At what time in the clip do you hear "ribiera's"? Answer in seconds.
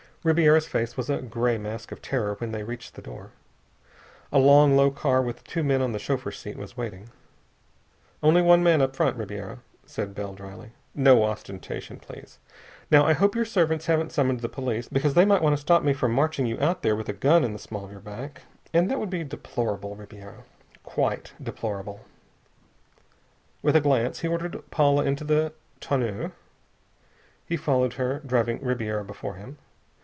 0.23-0.67